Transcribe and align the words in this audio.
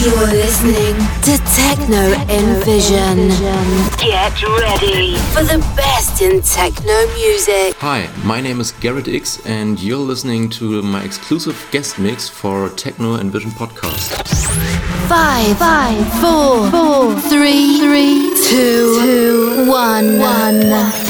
You're 0.00 0.16
listening 0.28 0.96
to 1.24 1.36
Techno 1.54 2.12
Envision. 2.32 3.28
Get 3.98 4.42
ready 4.42 5.16
for 5.34 5.42
the 5.42 5.58
best 5.76 6.22
in 6.22 6.40
techno 6.40 7.06
music. 7.12 7.74
Hi, 7.80 8.08
my 8.24 8.40
name 8.40 8.60
is 8.60 8.72
Gerrit 8.72 9.14
X, 9.14 9.44
and 9.44 9.78
you're 9.78 9.98
listening 9.98 10.48
to 10.50 10.80
my 10.80 11.02
exclusive 11.02 11.68
guest 11.70 11.98
mix 11.98 12.30
for 12.30 12.70
Techno 12.70 13.16
Envision 13.16 13.50
podcast. 13.50 14.26
Five, 15.06 15.58
five, 15.58 16.20
four, 16.22 16.70
four, 16.70 17.20
three, 17.28 17.78
three, 17.80 18.32
two, 18.48 19.00
two, 19.02 19.68
one, 19.68 20.18
one. 20.18 21.09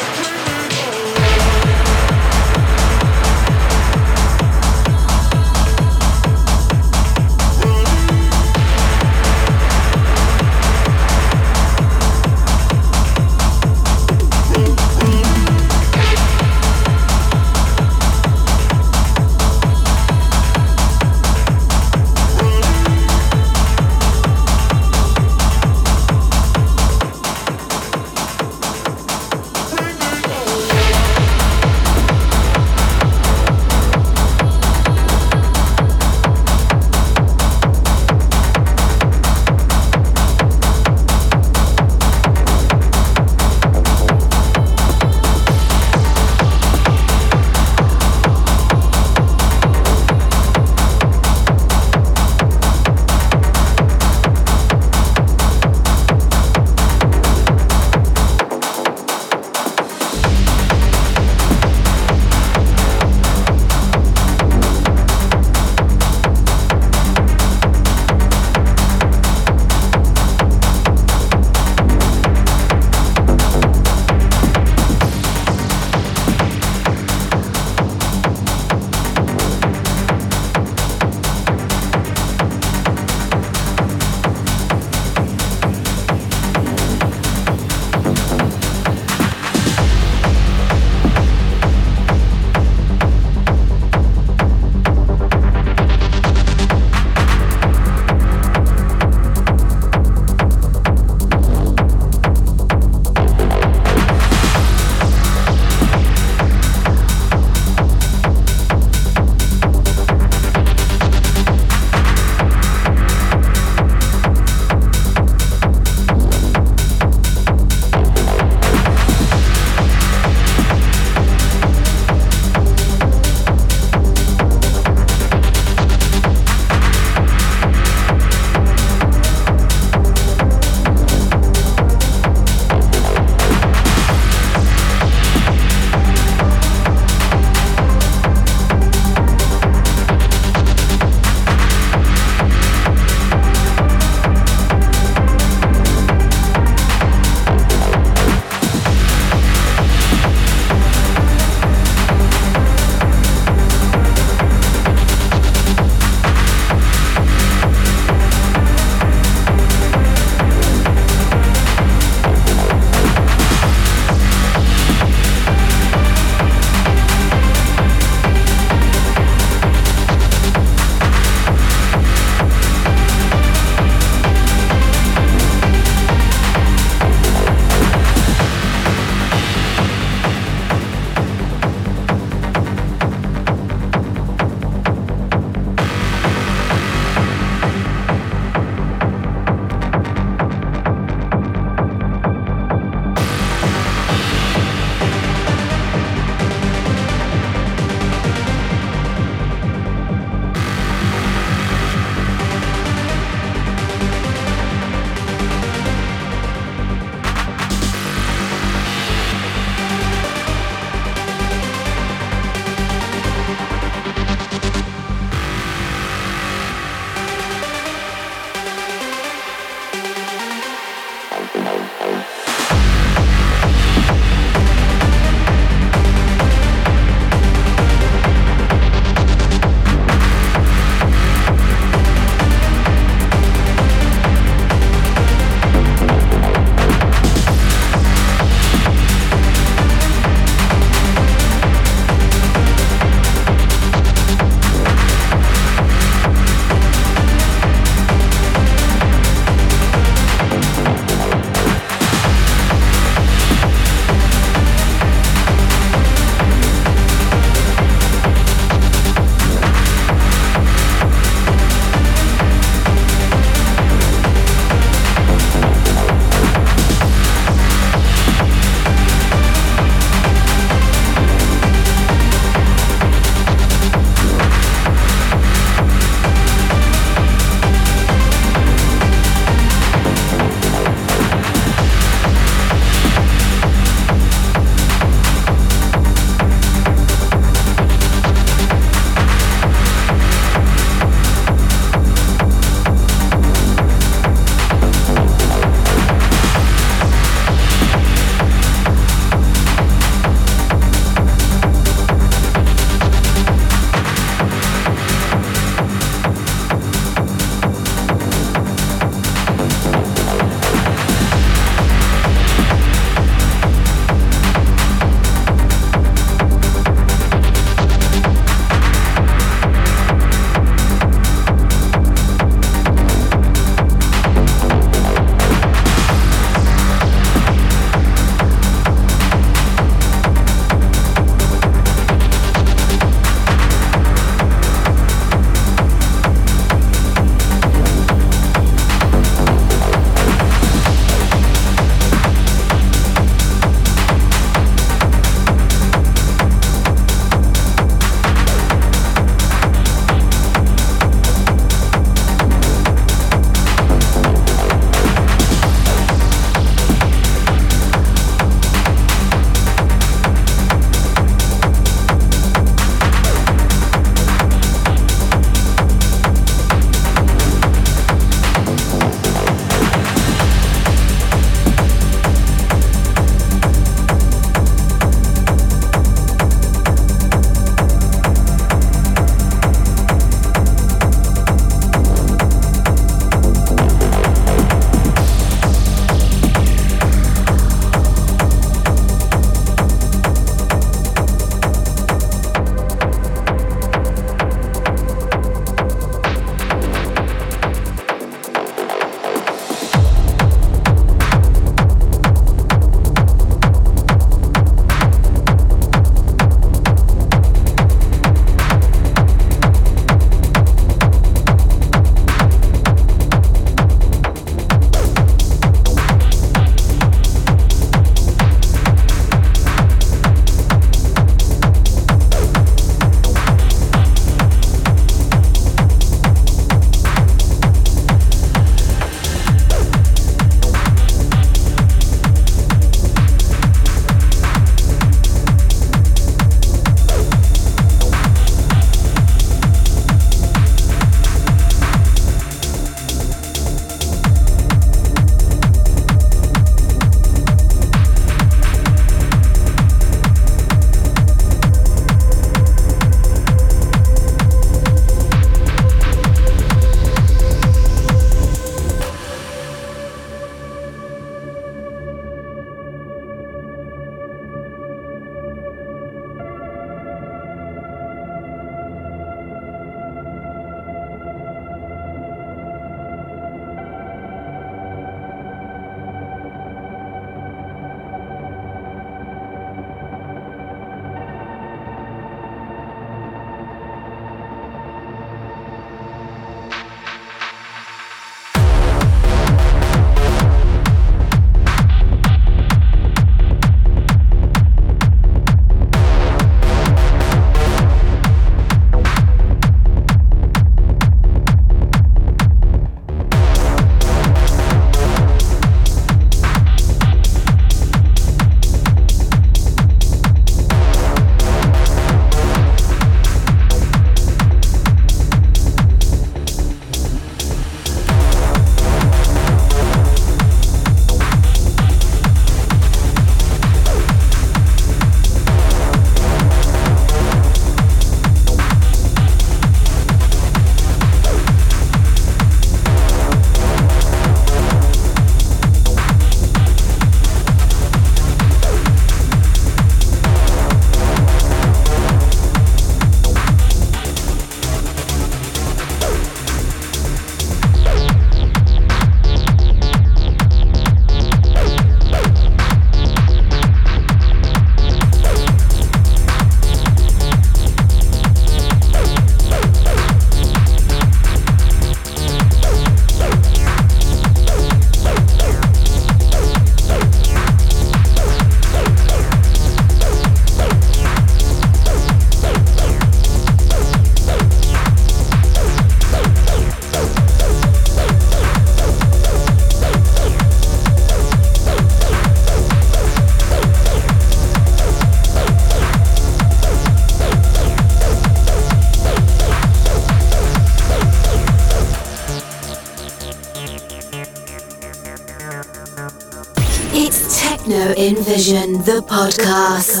Envision, 598.00 598.72
the 598.84 599.02
podcast. 599.02 600.00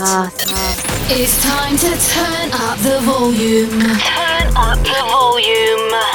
It's 1.10 1.36
time 1.42 1.76
to 1.76 1.90
turn 2.08 2.50
up 2.54 2.78
the 2.78 2.98
volume. 3.02 3.68
Turn 3.68 4.46
up 4.56 4.78
the 4.78 5.04
volume. 5.04 6.09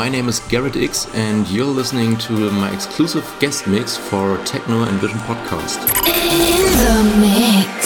My 0.00 0.08
name 0.08 0.30
is 0.30 0.40
Gerrit 0.40 0.82
X, 0.82 1.08
and 1.12 1.46
you're 1.50 1.66
listening 1.66 2.16
to 2.24 2.50
my 2.52 2.72
exclusive 2.72 3.22
guest 3.38 3.66
mix 3.66 3.98
for 3.98 4.38
Techno 4.46 4.84
Envision 4.84 5.18
podcast. 5.28 5.78
In 6.06 6.62
the 6.80 7.18
mix. 7.20 7.79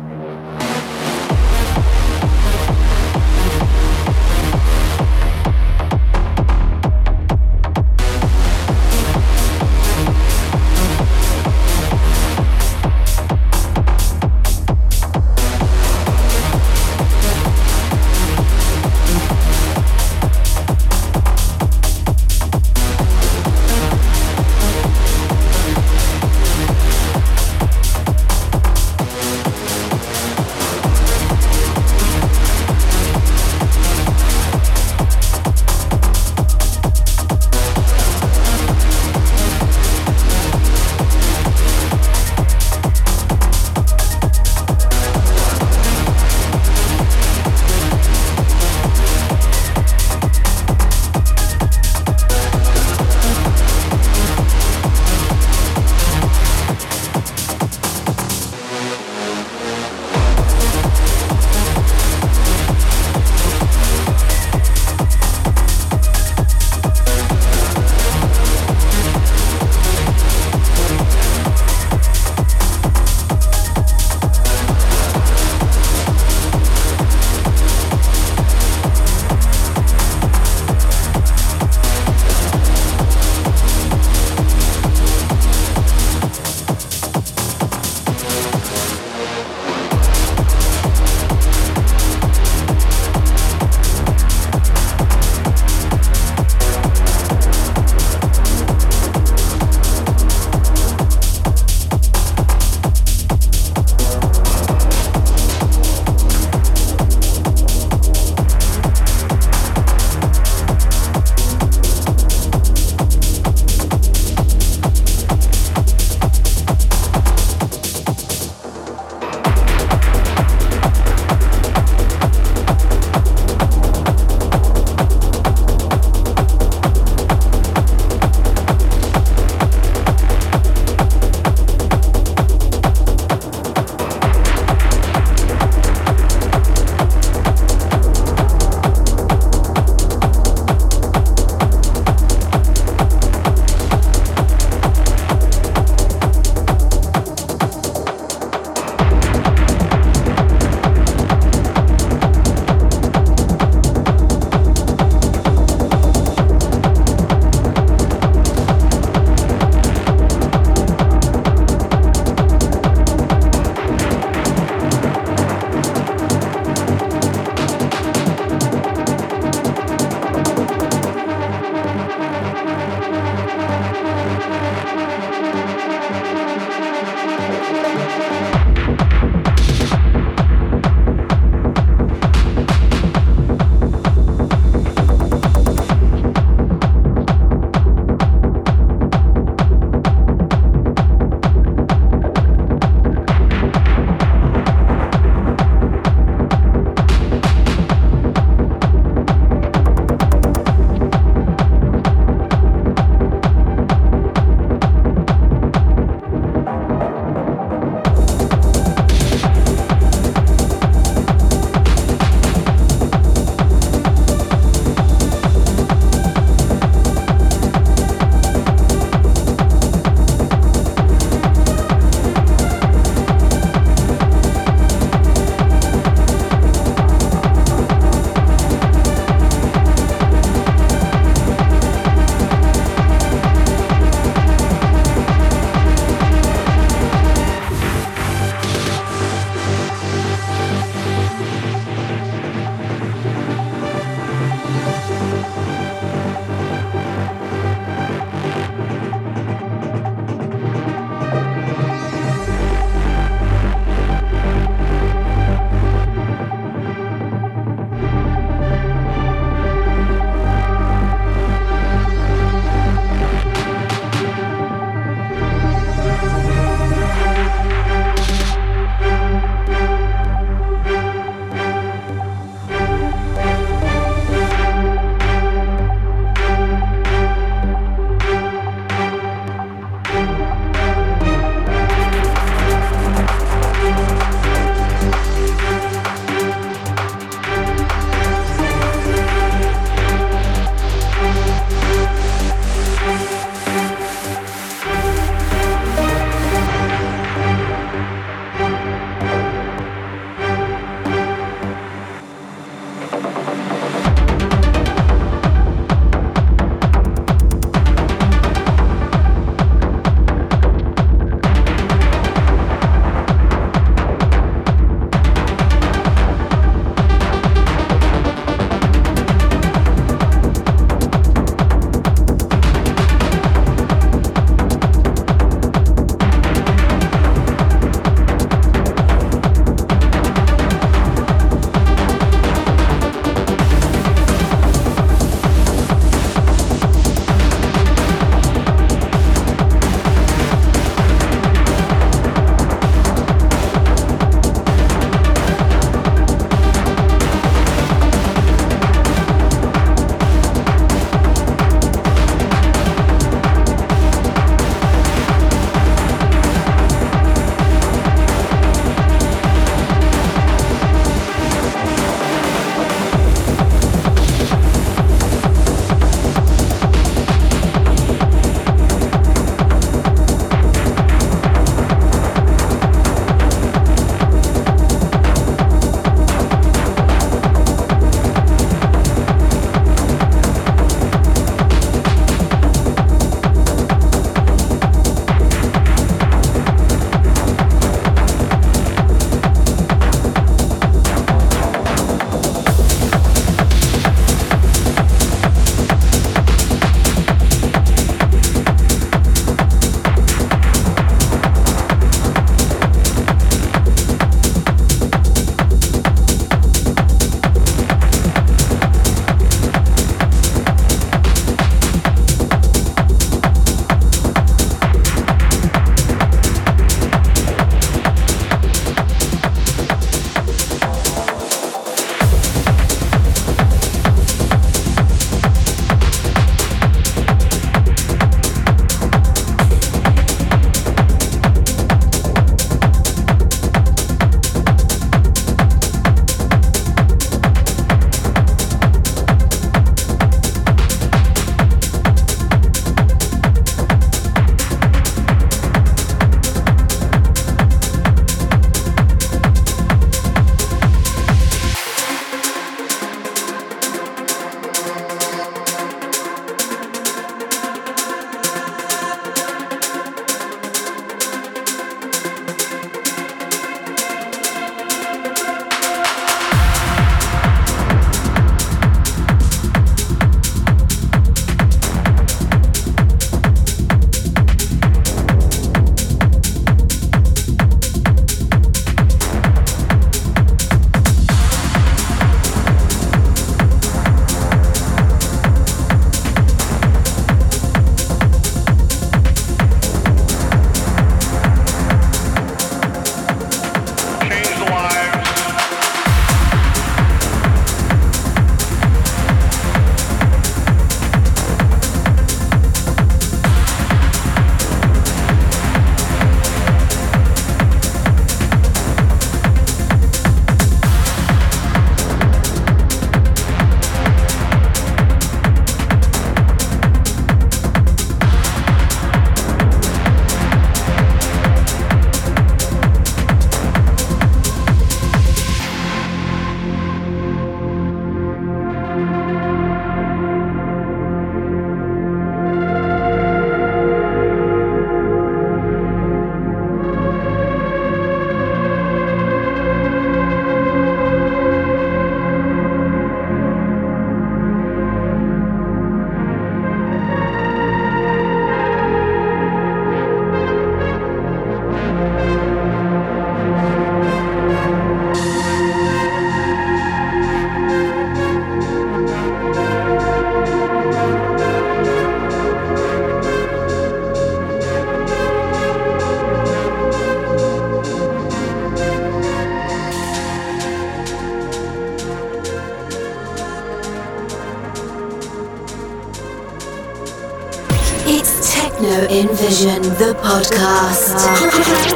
Podcast. 580.38 581.87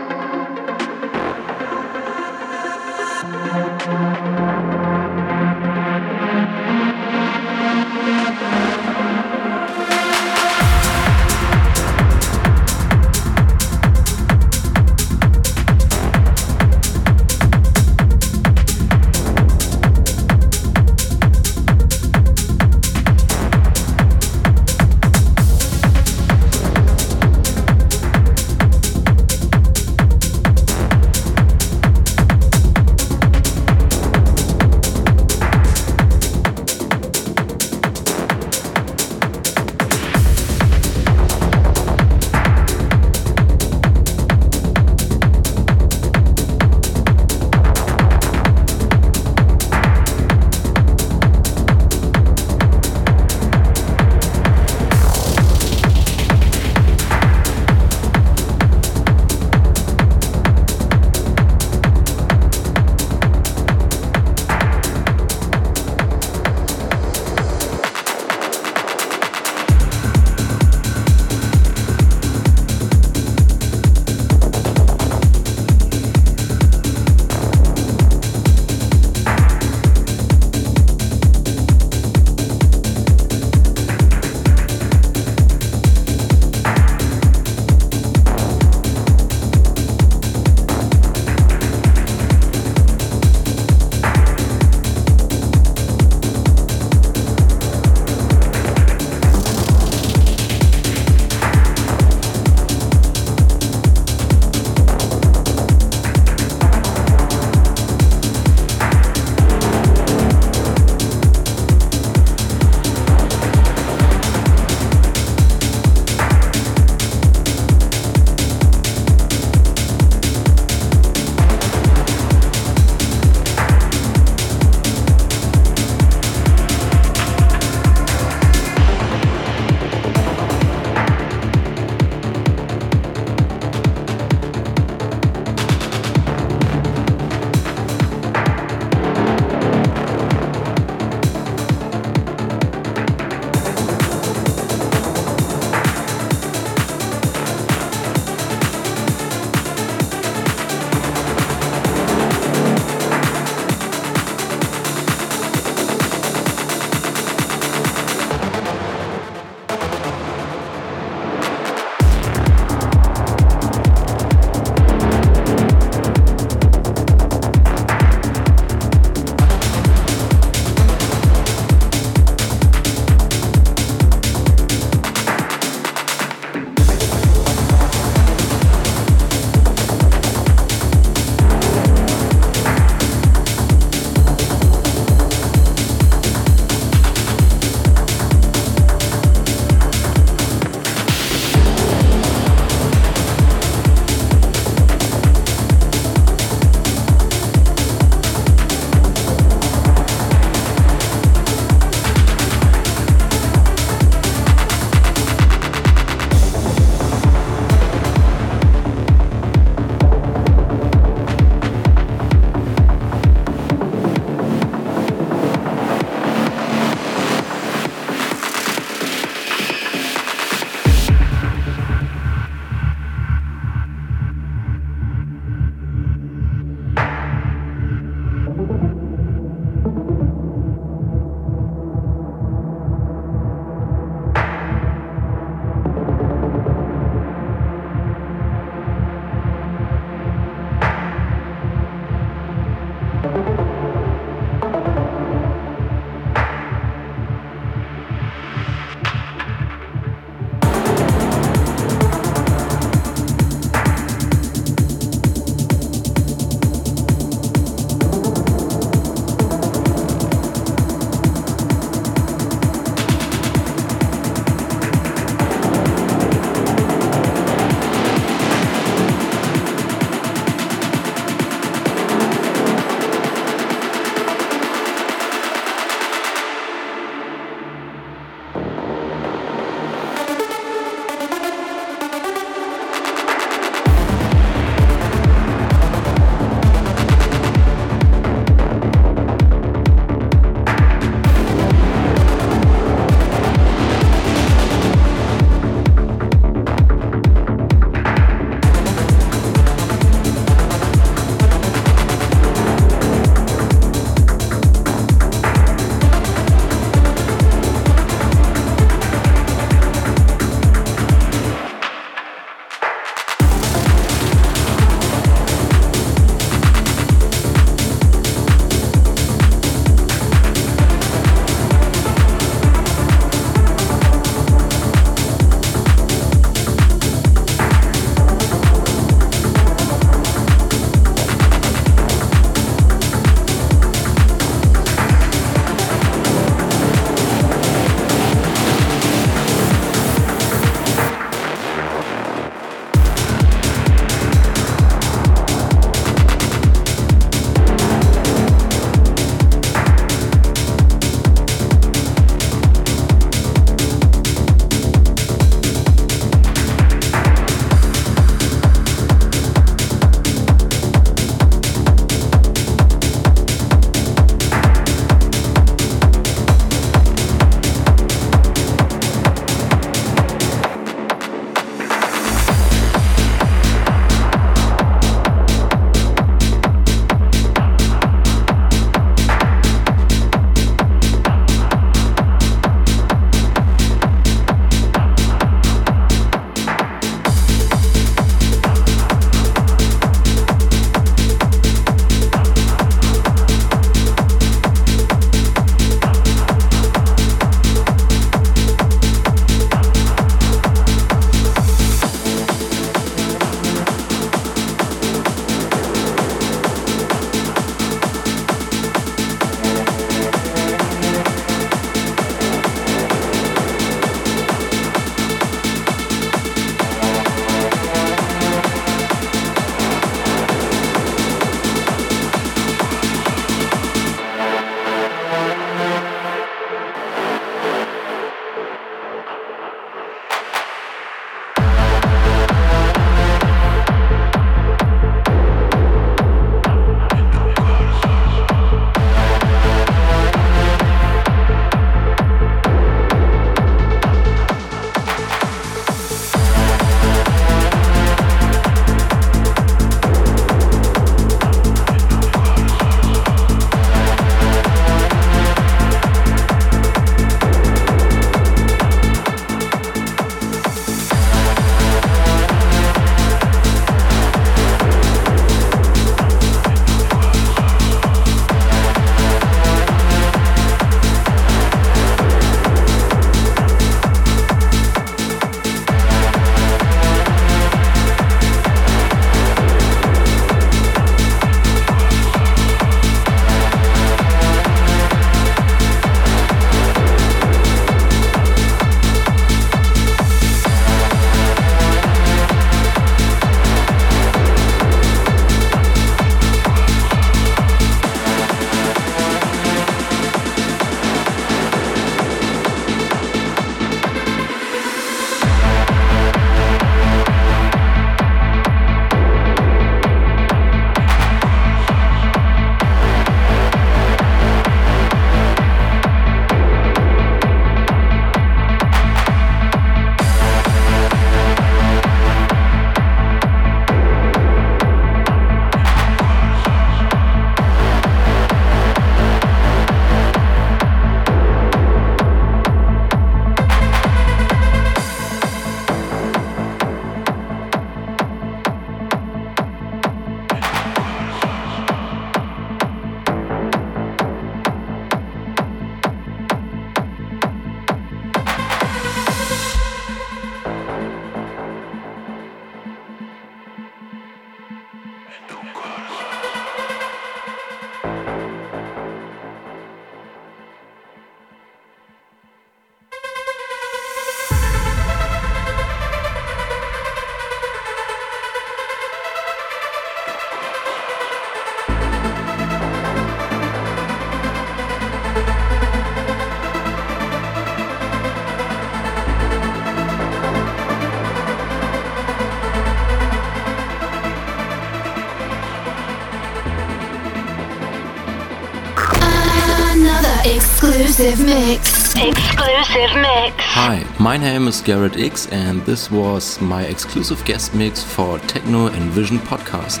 Exclusive 590.98 591.46
mix. 591.46 592.16
Exclusive 592.16 593.14
mix. 593.22 593.54
Hi, 593.58 594.04
my 594.18 594.36
name 594.36 594.66
is 594.66 594.82
Gerrit 594.82 595.16
X, 595.16 595.46
and 595.46 595.80
this 595.86 596.10
was 596.10 596.60
my 596.60 596.82
exclusive 596.86 597.44
guest 597.44 597.72
mix 597.72 598.02
for 598.02 598.40
Techno 598.40 598.88
Envision 598.88 599.38
podcast. 599.38 600.00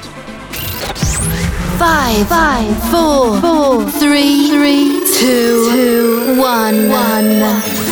Five, 1.78 2.26
five, 2.26 2.90
four, 2.90 3.40
four, 3.40 3.88
three, 3.92 4.48
three, 4.48 5.06
two, 5.20 5.70
two, 5.70 6.40
one, 6.40 6.88
one. 6.88 7.87